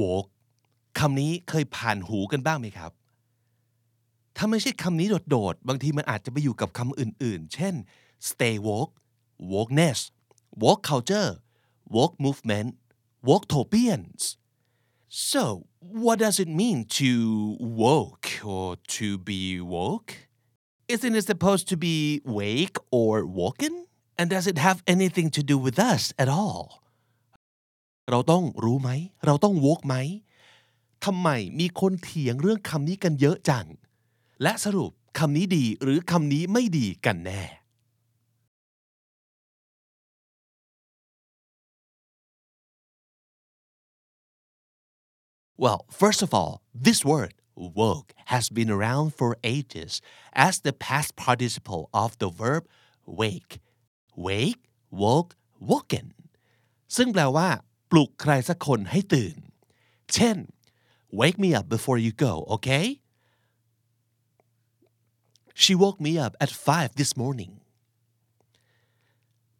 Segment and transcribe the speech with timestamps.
[0.00, 0.28] woke
[0.98, 2.92] คำนี้เคยผ่านหูกันบ้างไหมครับ
[4.36, 7.74] ถ้าไม่ใช่คำนี้โดดๆ บางทีมันอาจจะไปอยู่กับคำอื่นๆ เช่น
[8.28, 8.92] stay woke
[9.52, 10.00] wokeness
[10.62, 11.30] woke culture
[11.96, 12.70] woke movement
[13.28, 14.22] woke-topians
[15.30, 15.42] so
[15.78, 17.10] what does it mean to
[17.60, 20.12] woke or to be woke
[20.94, 23.86] isn't it supposed to be wake or woken
[24.18, 26.83] and does it have anything to do with us at all
[28.10, 28.90] เราต้องรู้ไหม
[29.26, 29.96] เราต้อง woke ไหม
[31.04, 31.28] ทำไม
[31.58, 33.66] มีคนเถียงเรื่องคำนี้กันเยอะจัง
[34.42, 37.42] และสรุปคำนี้ดีหรือคำนี้ไม่ดีกันแน่
[45.62, 46.54] Well, first of all,
[46.86, 47.32] this word
[47.80, 49.92] woke has been around for ages
[50.46, 52.64] as the past participle of the verb
[53.20, 53.52] wake.
[54.28, 54.62] Wake,
[55.02, 55.32] woke,
[55.70, 56.06] woken.
[56.96, 57.48] ซึ่งแปลว่า
[57.94, 59.36] ลุกใครสักคนให้ตื่น
[60.14, 60.36] เช่น
[61.18, 62.86] wake me up before you go okay
[65.62, 67.52] she woke me up at 5 this morning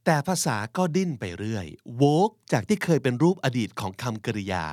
[0.05, 1.67] แต่ภาษาก็ดิ้นไปเรื่อย
[2.03, 4.65] woke จากที่เคยเป็นรูปอดีตของคำกริยา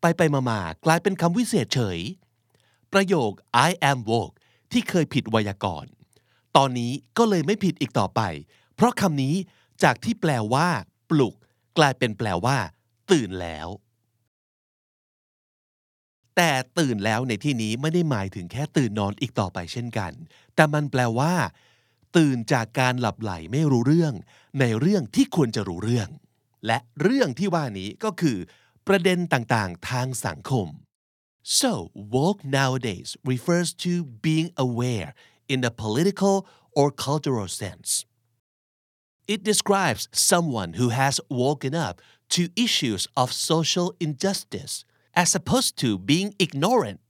[0.00, 1.98] ไปไปมามากลายเป็นคำวิเศษเฉย
[2.92, 3.32] ประโยค
[3.68, 4.34] I am woke
[4.72, 5.90] ที่เคยผิดไวยากรณ์
[6.56, 8.20] ตอนนี้ก็เลยไม่ผิดอีกต่อไป
[8.74, 9.34] เพราะคำนี้
[9.82, 10.68] จากที่แปลว่า
[11.10, 11.34] ปลุก
[11.78, 12.58] กลายเป็นแปลว่า
[13.12, 13.68] ตื่นแล้ว
[16.36, 20.12] แต่ตื่นแล้วในที่นี้ไม่ได้หมายถึงแค่ตื่นนอนอีกต่อไปเช่นกัน
[20.54, 21.34] แต่มันแปลว่า
[22.16, 24.14] ตื่นจากการหลับไหลไม่รู้เรื่อง
[24.60, 26.08] ในเรื่องที่ควรจะรู้เรื่อง
[26.66, 28.38] และเรื่องที่ว่านี้ก็คือ
[28.86, 30.68] ประเด็นต่างๆ ทางสังคม
[31.60, 31.72] so
[32.14, 33.92] woke nowadays refers to
[34.26, 35.10] being aware
[35.52, 36.36] in a political
[36.78, 37.90] or cultural sense
[39.34, 41.94] It describes someone who has woken up
[42.34, 44.74] to issues of social injustice
[45.22, 47.00] as opposed to being ignorant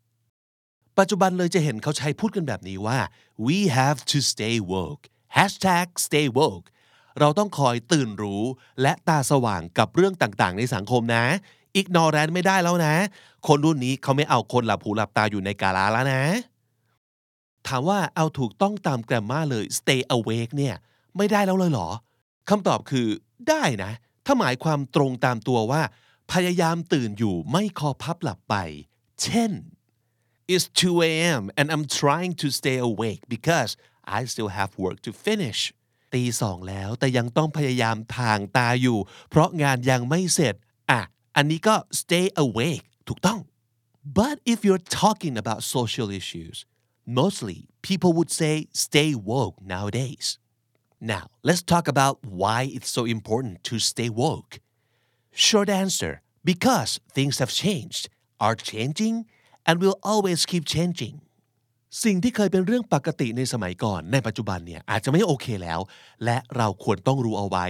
[0.98, 2.98] ปัจจุบันเลยจะเห็นเขาใช้พูดกันแบบนี้ว่า
[3.46, 5.04] we have to stay woke
[5.36, 6.66] hashtag stay woke
[7.20, 8.42] เราต้องคอยตื่นรู้
[8.82, 11.24] และตาสว่างกับเรื่องต่างๆ ในสังคมนะ
[11.80, 12.94] ignorant ไม่ได้แล้วนะ
[13.46, 16.22] คนรุ่นนี้เขาไม่เอาคนหลับหูหลับตาอยู่ในกาลาแล้วนะ
[17.66, 20.74] ถามว่าเอาถูกต้องตามแกรมมาเลย stay awake เนี่ย
[21.16, 21.88] ไม่ได้แล้วเลยเหรอ
[22.48, 23.06] คำตอบคือ
[23.48, 23.92] ได้นะ
[24.26, 25.82] ถ้าหมายความตรงตามตัวว่า
[26.32, 28.54] พยายามตื่นอยู่ไม่คอพับหลับไป
[29.22, 29.52] เช่น
[30.52, 31.42] It's 2 a.m.
[31.58, 33.70] and I'm trying to stay awake because
[34.18, 35.60] I still have work to finish
[36.14, 38.98] ตีสองแล้วแต่ยังต้องพยายามทางตาอยู่
[39.30, 40.54] เพราะงานยังไม่เสร็จ
[40.90, 41.00] อะ
[41.36, 43.40] อันนี้ก็ stay awake ถูกต้อง
[44.18, 46.56] but if you're talking about social issues
[47.18, 48.54] mostly people would say
[48.86, 50.26] stay woke nowadays
[51.00, 54.60] now let's talk about why it's so important to stay woke
[55.32, 59.26] short answer because things have changed are changing
[59.66, 61.16] and will always keep changing
[62.04, 65.80] สิ่งที่เคยเป็นเรื่องปกติในสมัยก่อน ในปัจจุบันเนี่ยอาจจะไม่โอเคแล้ว
[66.24, 67.66] และเราควรต้องรู้เอาไว้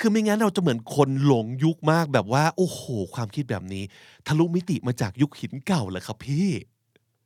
[0.00, 2.82] คือไม่งั้นเราจะเหมือนคนหลงยุคมากแบบว่า โอ้โห
[3.14, 3.84] ความคิดแบบนี้
[4.26, 6.48] ทะลุมิติมาจากยุคหินเก่าเลยครับพี่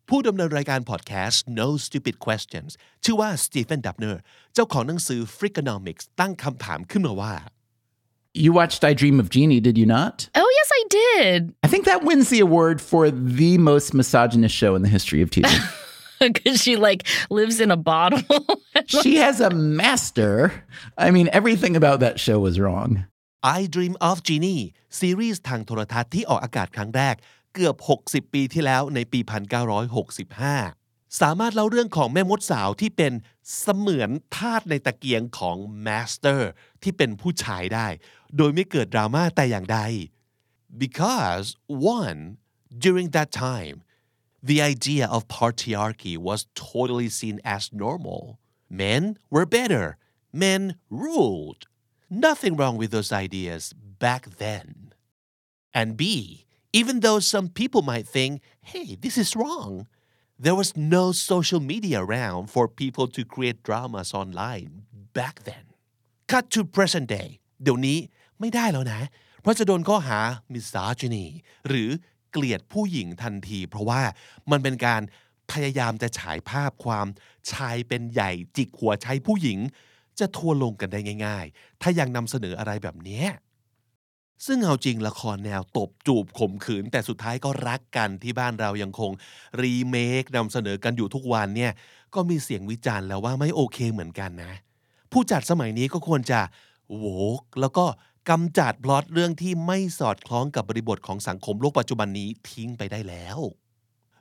[0.10, 2.72] ผู้ดำเนินรายการพอดแคสต์ No Stupid Questions
[3.04, 4.22] ชื่อว่าสตีเฟนดับเนอร์
[4.54, 7.34] เจ้าของหนังสือ Freakonomics ตั้งคำถามขึ้นมาว่า
[8.44, 10.30] You watched I Dream of Jeannie, did you not?
[10.36, 11.54] Oh, yes, I did.
[11.64, 15.30] I think that wins the award for the most misogynist show in the history of
[15.30, 15.48] TV.
[16.20, 18.22] Because she like lives in a bottle.
[19.02, 20.66] she has a master.
[20.98, 23.06] I mean, everything about that show was wrong.
[23.42, 24.64] I Dream of Genie
[25.00, 27.16] ซีรีส์ทางโทรทัศน์ที่ออกอากาศครั้งแรก
[27.55, 29.21] เกือบ 60 ปีที่แล้วในปี
[30.01, 33.13] 1965 สามารถเล่าเรื่องของแม่มดสาวที่เป็น
[33.61, 35.57] เสมือนทาสในตะเกียงของ
[35.87, 36.41] Master
[36.83, 37.87] ที่เป็นผู้ชายได้
[38.37, 39.81] โดยไม่เกิดดราม่าแต่อย่างใด
[40.85, 41.47] because
[42.01, 42.21] one
[42.85, 43.77] during that time
[44.51, 46.41] the idea of patriarchy was
[46.71, 48.23] totally seen as normal
[48.83, 49.03] men
[49.35, 49.87] were better
[50.45, 50.63] men
[51.05, 51.63] ruled
[52.27, 53.63] nothing wrong with those ideas
[54.05, 54.67] back then
[55.79, 56.03] and B
[56.79, 58.33] even though some people might think
[58.71, 59.73] hey this is wrong
[60.45, 64.71] there was no social media around for people to create dramas online
[65.19, 65.65] back then
[66.33, 67.29] cut to present day
[67.63, 67.99] เดี๋ยวนี้
[68.41, 69.03] ไม่ได้แล้วนะ
[69.41, 70.21] เพราะจะโดนข้อหา
[70.53, 71.27] misogyny
[71.69, 71.89] หรือ
[72.33, 74.03] เกลียดผู้หญิงทันที เพราะว่า
[74.51, 75.03] มันเป็นการ
[75.53, 77.07] พยายามจะฉายภาพความ
[77.53, 79.59] ชายเป็นใหญ่จิกหัวใช้ผู้หญิง
[80.19, 83.25] จะทัวลงกันได้ง่าย ๆ ถ้ายังนำเสนออะไรแบบนี้
[84.47, 89.11] ซึ่งเอาจริงละครแนวตบจูบข่มขืน แต่สุดท้ายก็รักกันที่บ้านเรายังคง
[89.63, 91.73] รีเมคนำเสนอกันอยู่ทุกวันเนี่ย
[92.15, 94.53] ก็มีเสียงวิจารณ์แล้วว่าไม่โอเคเหมือนกันนะ
[95.13, 96.41] ผู้จัดสมัยนี้ก็ควรจะ
[96.97, 97.07] โว
[97.41, 97.85] กแล้วก็
[98.31, 103.39] กำจัดพล็อตเรื่องที่ไม่สอดคล้องกับบริบทของสังคมโลกปัจจุบันนี้ทิ้งไปได้แล้ว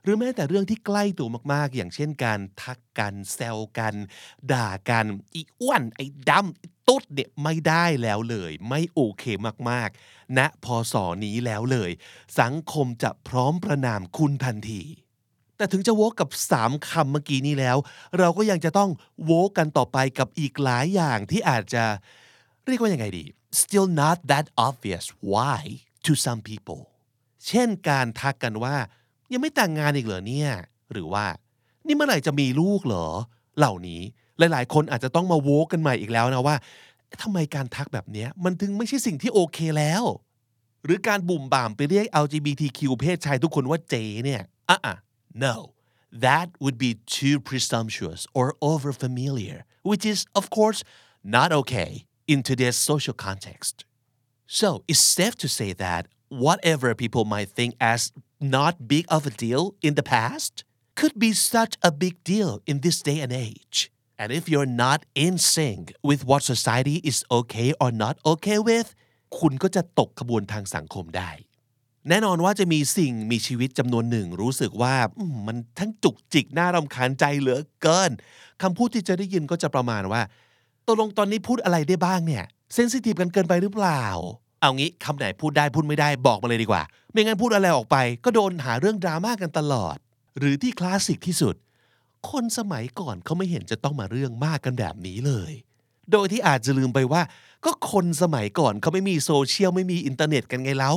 [0.02, 3.94] หรือแม้แต่เรื่องที่ใกล้ตัวมากๆ อย่างเช่นการทักกันแซวกัน
[4.52, 9.24] ด่ากันอีอ้วนไอ้ดำไอ้ตุ๊ดเนี่ยไม่ได้แล้วเลย ไม่โอเค
[9.70, 11.90] มากๆณนะพอสอนี้แล้วเลย
[12.40, 14.82] สังคมจะพร้อมประนามคุณทันที
[15.56, 17.76] แต่ถึงจะโวกกับ 3คำเมื่อกี้นี้แล้ว
[18.18, 18.90] เราก็ยังจะต้อง
[19.24, 21.84] โวกกันต่อไปกับอีกหลายอย่างที่อาจจะ
[22.66, 23.24] เรียกว่ายังไงดี
[23.60, 25.60] still not that obvious why
[26.04, 26.80] to some people
[27.46, 28.76] เช่นการทักกันว่า
[29.32, 30.50] ยังไม่แต่งงานอีกเหรอเนี่ย
[30.92, 31.26] หรือว่า
[31.86, 33.06] นี่เมื่อไหร่จะมีลูกเหรอ
[33.58, 34.00] เหล่านี้
[34.38, 36.56] หลาย ๆ คนอาจจะต้องมาโวกกันใหม่อีกแล้วนะว่า
[37.22, 40.04] ทำไมการทักแบบนี้มันถึงไม่ใช่สิ่งที่โอเคแล้ว
[40.84, 43.94] หรือการบุ่มบ่ามไปเรียก LGBTQ เพศชายทุกคนว่าเจ
[44.24, 44.96] เนี่ยอะอะ
[45.44, 45.54] no
[46.24, 50.80] that would be too presumptuous or over familiar which is of course
[51.36, 51.90] not okay
[52.32, 53.74] in today's social context
[54.60, 56.02] so it's safe to say that
[56.44, 58.00] whatever people might think as
[58.40, 60.64] not big of a deal in the past
[60.98, 65.04] could be such a big deal in this day and age and if you're not
[65.14, 68.88] in sync with what society is okay or not okay with
[69.38, 71.30] คุณก็จะตกขบวนทางสังคมได้
[72.08, 78.10] แน่นอนว่าจะมีสิ่งมีชีวิตจำนวนหนึ่งรู้สึกว่ามมันทั้งจุกจิกน่ารำคาญใจเหลือเกิน
[78.62, 80.22] คำพูดที่จะได้ยินก็จะประมาณว่า
[80.86, 82.44] ตกลงตอนนี้พูดอะไรได้บ้างเนี่ย
[82.74, 84.04] เซนซิทีฟกันเกินไปหรือเปล่า
[84.60, 89.96] เอางี้คำไหนพูดได้พูดไม่ได้บอกมาเลยดีกว่า ไม่งั้นพูดอะไรออกไป ก็โดนหาเรื่องดราม่ากันตลอด
[90.38, 91.54] หรือที่คลาสสิกที่สุด
[92.30, 95.52] คนสมัยก่อนเขาไม่เห็นจะต้องมาเรื่องมากกันแบบนี้เลย
[96.12, 97.22] โดยที่อาจจะลืมไปว่า
[97.64, 100.92] ก็คนสมัยก่อนเขาไม่มีโซเชียลไม่มีอินเทอร์เน็ตกันไงเล่า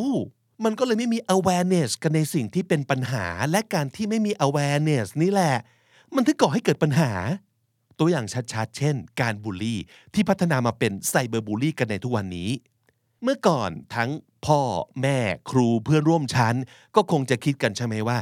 [0.64, 5.56] มันก็เลยไม่มี awareness กันในสิ่งที่เป็นปัญหา และการที่ไม่มี awareness นี่แหละ
[6.16, 7.12] มันถึงก่อให้เกิดปัญหา
[8.00, 9.80] ตัวอย่างชัดๆ เช่น การบูลลี่
[10.14, 12.50] ที่พัฒนามาเป็น cyberbully กันในทุกวันนี้
[13.24, 14.10] เมื่อก่อนทั้ง
[14.46, 14.62] พ่อ
[15.02, 15.18] แม่
[15.50, 16.56] ครูเพื่อนร่วมชั้น
[16.96, 18.18] ก็คงจะคิดกันใช่ไหมว่า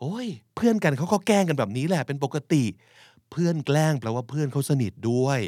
[0.00, 2.64] โอ้ย เพื่อนกันเขาก็แกล้งกันแบบนี้แหละเป็นปกติ
[3.30, 5.38] เพื่อนแกล้งแปลว่าเพื่อนเขาสนิทด้วย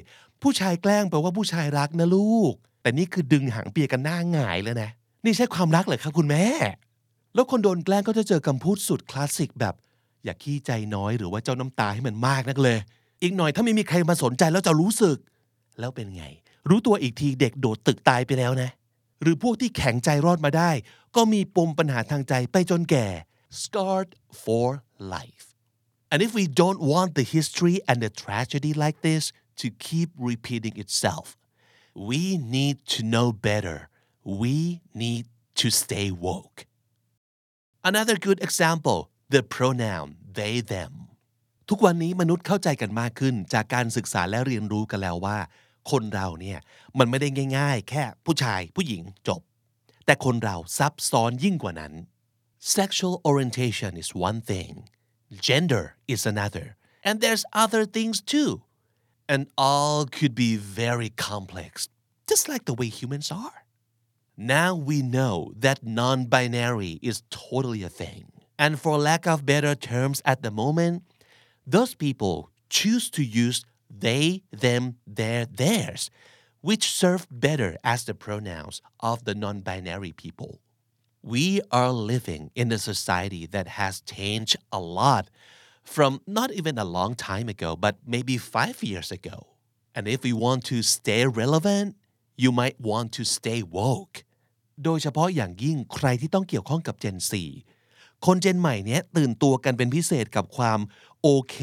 [0.43, 4.91] ผู้ชายแกล้งแปลว่าผู้ชายรักนะลูก แต่นี่คือดึงหางเปียกันหน้าหงายเลยนะ
[5.25, 6.45] นี่ใช่ความรักเหรอครับคุณแม่
[7.35, 9.75] แล้วคนโดนแกล้งก็จะเจอคำพูดสุดคลาสสิกแบบ
[10.25, 12.79] อย่าขี้ใจน้อยหรือว่าเจ้าน้ำตาให้มันมากนักเลย
[13.23, 15.17] อีกหน่อยถ้าไม่มีใครมาสนใจแล้วจะรู้สึก
[15.81, 16.25] แล้วเป็นไง
[16.69, 18.71] รู้ตัวอีกทีเด็กโดดตึกตายไปแล้วนะ
[19.23, 20.71] หรือพวกที่แข็งใจรอดมาได้
[21.17, 23.07] ก็มีปมปัญหาทางใจไปจนแก่
[23.63, 24.11] scarred
[24.45, 24.67] for
[25.17, 25.47] life
[26.11, 29.25] and if we don't want the history and the tragedy like this
[29.61, 31.27] to keep repeating itself
[32.11, 32.23] we
[32.57, 33.79] need to know better
[34.43, 34.57] we
[35.03, 35.25] need
[35.61, 36.59] to stay woke
[37.91, 39.01] another good example
[39.35, 40.09] the pronoun
[40.39, 40.93] they them
[41.69, 45.39] ทุกวันนี้มนุษย์เข้าใจกันมากขึ้นจากการศึกษาและเรียนรู้กันแล้วว่า
[45.92, 46.60] คนเราเนี่ย
[46.98, 49.42] มันไม่ได้ง่าย ๆ แค่ผู้ชายผู้หญิงจบ
[50.06, 51.94] แต่คนเราซับซ้อนยิ่งกว่านั้น
[52.78, 54.74] sexual orientation is one thing
[55.50, 56.68] gender is another
[57.08, 58.52] and there's other things too
[59.32, 60.52] and all could be
[60.84, 61.72] very complex
[62.32, 63.60] just like the way humans are
[64.38, 65.36] now we know
[65.66, 68.24] that non-binary is totally a thing
[68.64, 70.96] and for lack of better terms at the moment
[71.76, 72.36] those people
[72.78, 73.58] choose to use
[73.90, 76.10] they, them, their, theirs,
[76.62, 80.60] which serve better as the pronouns of the non binary people.
[81.24, 85.30] We are living in a society that has changed a lot
[85.84, 89.48] from not even a long time ago, but maybe five years ago.
[89.94, 91.96] And if we want to stay relevant,
[92.38, 94.24] you might want to stay woke.
[94.86, 97.75] โดยเฉพาะอย่างยิ่งใครที่ต้องเกี่ยวข้องกับ Gen 4
[98.27, 100.81] คนเจนใหม่เนี้ยตื่นตัวกันเป็นพิเศษกับความ
[101.23, 101.57] โอเค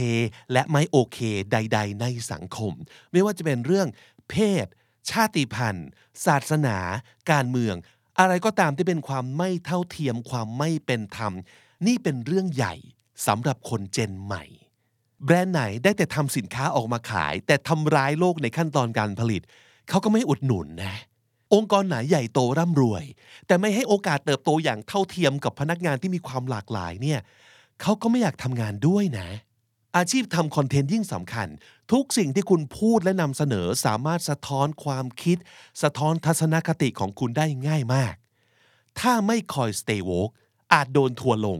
[0.52, 1.18] และไม่โอเค
[1.52, 2.74] ใด ๆ ในสังคม
[3.12, 3.88] ไม่ว่าจะเป็นเรื่อง
[4.30, 4.66] เพศ
[5.10, 5.88] ชาติพันธุ์
[6.26, 6.78] ศาสนา
[7.32, 7.76] การเมือง
[8.20, 11.34] อะไรก็ตามที่เป็นความไม่เท่าเทียมความไม่เป็นธรรม
[11.88, 12.76] นี่เป็นเรื่องใหญ่
[13.28, 14.44] สำหรับคนเจนใหม่
[15.24, 19.42] แบรนด์ไหนได้แต่ทำสินค้าออกมาขาย แต่ทำร้ายโลกในขั้นตอนการผลิต
[19.90, 20.98] เขาก็ไม่อุดหนุนนะ
[21.54, 23.04] องค์กรไหนใหญ่โตร่ำรวย
[23.48, 27.20] แต่ไม่ให้โอกาสเติบโตอย่างเท่าเทียมกับพนักงานที่มีความหลากหลายเนี่ย
[27.82, 29.30] เขาก็ไม่อยากทำงานด้วยนะ
[29.98, 31.48] อาชีพทำคอนเทนต์ยิ่งสำคัญ
[31.92, 35.38] ทุกสิ่งที่คุณพูดและนำเสนอสามารถสะท้อนความคิด
[35.82, 38.14] สะท้อนทัศนคติของคุณได้ง่ายมาก
[39.00, 40.34] ถ้าไม่คอย stay woke
[40.74, 41.60] อาจโดนทัวลง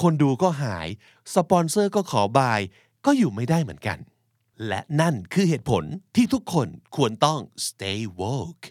[0.00, 0.88] คนดูก็หาย
[1.34, 2.60] สปอนเซอร์ก็ขอบาย
[3.04, 3.98] ก็อยู่ไม่ได้เหมือนกัน
[4.66, 5.84] และนั่นคือเหตุผล
[6.16, 8.64] ที่ทุกคนควรต้อง stay woke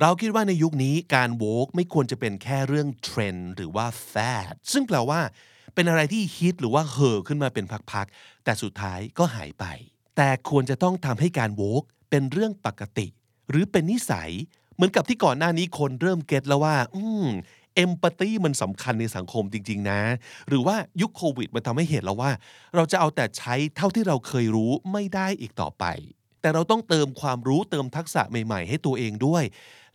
[0.00, 4.14] เราคิดว่าในยุคนี้การโวกไม่ควรจะเป็นแค่เรื่องเทรนด์หรือว่าแฟ
[4.52, 5.20] ดซึ่งแปลว่า
[5.74, 9.64] เป็นอะไรที่ฮิตหรือว่าเห่อขึ้นมาเป็นพักๆแต่สุดท้ายก็หายไป
[10.16, 13.06] แต่ควรจะต้องทำให้การโวกเป็นเรื่องปกติ
[13.50, 14.30] หรือเป็นนิสัย
[14.74, 17.26] เหมือนกับที่ก่อนหน้านี้คนเริ่มเก็ตแล้วว่า อืม
[17.74, 20.00] เอมพัตตีมันสำคัญในสังคมจริง ๆ นะ
[20.48, 22.30] หรือว่ายุคโควิดมันทำให้เห็นแล้วว่า
[22.74, 25.84] เราจะเอาแต่ใช้เท่าที่เราเคยรู้ไม่ได้อีกต่อไป
[26.44, 29.44] แต่เราต้องเติมความรู้เติมทักษะใหม่ ๆ ให้ตัวเองด้วย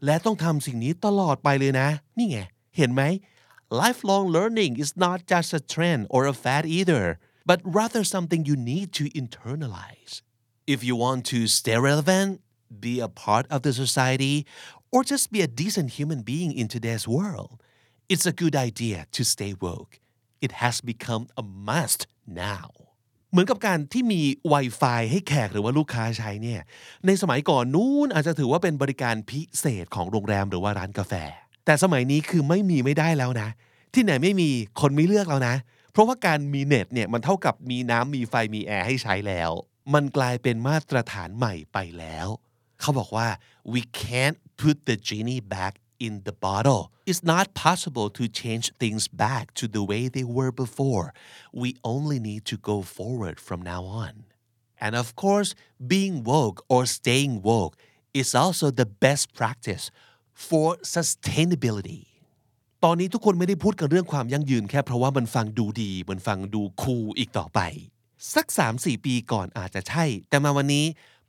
[0.06, 2.39] และต้องทำสิ่งนี้ตลอดไปเลยนะ นี่ไง
[2.77, 3.01] เห็นไหม
[3.82, 7.03] lifelong learning is not just a trend or a fad either
[7.50, 10.13] but rather something you need to internalize
[10.74, 12.29] if you want to stay relevant
[12.86, 14.36] be a part of the society
[14.94, 17.56] or just be a decent human being in today's world
[18.12, 19.94] it's a good idea to stay woke
[20.46, 22.01] it has become a must
[22.48, 22.70] now
[23.31, 24.21] เหมือนกับการที่มี
[24.53, 26.62] Wi-Fi ให้แขกหรือว่าลูกค้าใช้เนี่ย
[27.05, 31.13] ในสมัยก่อนนู้นอาจจะถือว่าเป็นบริการพิเศษของโรงแรมหรือว่าร้านกาแฟ
[31.65, 33.50] แต่สมัยนี้คือไม่มีไม่ได้แล้วนะ
[33.93, 34.50] ที่ไหนไม่มี
[34.81, 35.55] คนไม่เลือกแล้วนะ
[35.91, 39.51] เพราะว่าการมีเน็ตเนี่ยมันเท่ากับมีน้ำมีไฟมีแอร์ให้ใช้แล้ว
[39.93, 42.27] มันกลายเป็นมาตรฐานใหม่ไปแล้ว
[42.81, 43.27] เขาบอกว่า
[43.74, 46.93] we can't put the genie back in the bottle.
[47.07, 51.07] It's not possible to change things back to the way they were before.
[51.52, 54.25] We only need to go forward from now on.
[54.85, 55.54] And of course,
[55.95, 57.76] being woke or staying woke
[58.12, 59.85] is also the best practice
[60.33, 62.02] for sustainability.
[62.85, 67.61] ตอนนี้ทุกคนไม่ได้พูดกันเรื่องความยั่งยืนแค่เพราะว่ามันฟังดูดี มันฟังดูคูลอีกต่อไป
[68.35, 70.85] สัก 3-4 ปีก่อนอาจจะใช่ แต่มาวันนี้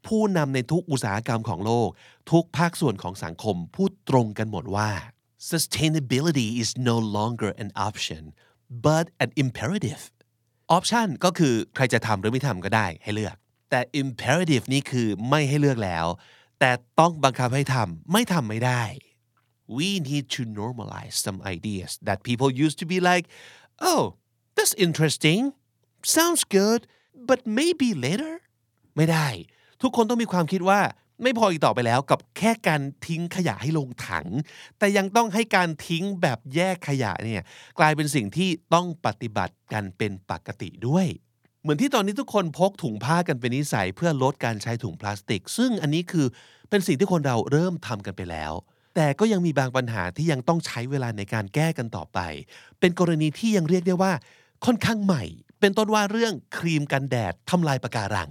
[0.06, 1.88] ผู้นำในทุกอุตสาหกรรมของโลก
[2.30, 4.90] ทุกภาคส่วนของสังคมพูดตรงกันหมดว่า
[5.50, 8.22] sustainability is no longer an option
[8.86, 10.02] but an imperative
[10.76, 13.36] option ก็คือใครจะทำหรือไม่ทำก็ได้ให้เลือก
[13.70, 16.06] แต่ imperative นี่คือไม่ให้เลือกแล้ว
[16.60, 18.82] แต่ต้องบังคับให้ทำไม่ทำไม่ได้
[19.76, 23.24] we need to normalize some ideas that people used to be like
[23.90, 24.02] oh
[24.56, 25.42] that's interesting
[26.16, 26.80] sounds good
[27.28, 28.34] but maybe later
[28.96, 29.28] ไม่ได้
[29.82, 30.80] ทุกคนต้องมีความคิดว่า
[31.22, 34.26] ไม่พออีกต่อไปแล้วกับแค่การทิ้งขยะให้ลงถัง
[34.78, 37.42] แต่ยังต้องให้การทิ้งแบบแยกขยะเนี่ย
[37.78, 41.06] กลายเป็นสิ่งที่ต้องปฏิบัติกันเป็นปกติด้วย
[41.62, 46.26] เหมือนที่ตอนนี้ทุกคนพกถุงผ้ากันเป็นนิสัยเพื่อลดการใช้ถุงพลาสติก ซึ่งอันนี้คือ
[46.70, 48.52] เป็นสิ่งที่คนเราเริ่มทำกันไปแล้ว
[48.94, 52.18] แต่ก็ยังมีบางปัญหาที่ยังต้องใช้เวลาในการแก้กันต่อไป
[52.80, 54.12] เป็นกรณีที่ยังเรียกได้ว่า
[54.66, 55.24] ค่อนข้างใหม่
[55.60, 58.30] เป็นต้นว่าเรื่องครีมกันแดดทำลายปะการัง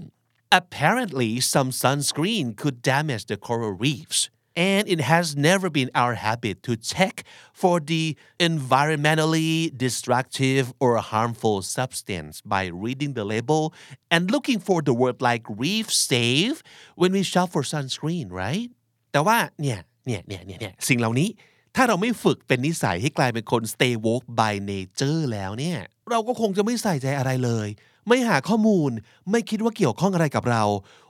[0.50, 6.62] Apparently some sunscreen could damage the coral reefs and it has never been our habit
[6.62, 13.74] to check for the environmentally destructive or harmful substance by reading the label
[14.10, 16.62] and looking for the word like reef safe
[16.94, 18.70] when we shop for sunscreen right
[19.12, 21.28] แต่ว่าเนี่ยเนี่ยเนี่ยเนี่ยเนี่ยสิ่งเหล่านี้
[21.76, 25.78] ถ้าเราไม่ฝึกเป็นนิสัยให้กลายเป็นคน stay woke by nature แล้วเนี่ย
[26.10, 27.68] เราก็คงจะไม่ใส่ใจอะไรเลย
[28.07, 28.91] ไม่หาข้อมูล
[29.31, 30.63] ไม่คิดว่าเกี่ยวข้องอะไรกับเรา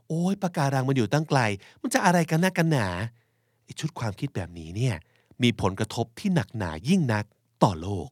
[0.08, 1.40] โอ้ยปะการังมันอยู่ตั้งไกล
[1.82, 2.88] มันจะอะไรกันนักกันหนา
[3.64, 4.96] ไอชุดความคิดแบบนี้เนี่ย
[5.44, 7.26] มีผลกระทบที่หนักหนายิ่งนัก
[7.64, 8.10] ต่อโลก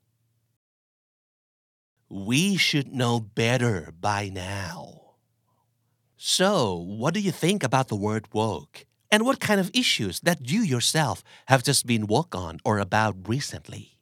[2.30, 4.78] We should know better by now
[6.38, 6.52] So
[7.02, 8.76] what do you think about the word woke
[9.12, 11.18] and what kind of issues that you yourself
[11.52, 13.97] have just been woke on or about recently